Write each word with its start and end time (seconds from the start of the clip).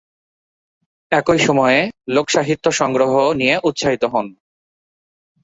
একই 1.11 1.39
সময়ে 1.39 1.79
লোকসাহিত্য 2.07 2.65
সংগ্রহ 2.71 3.13
নিয়ে 3.33 3.55
উৎসাহিত 3.63 4.03
হন। 4.13 4.25